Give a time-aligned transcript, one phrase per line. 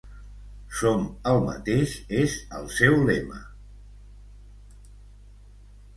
[0.79, 3.43] Som el mateix és el seu lema.